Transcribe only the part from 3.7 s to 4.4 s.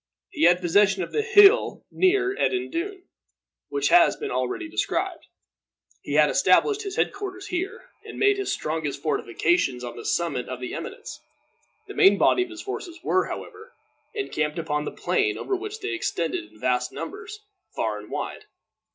has been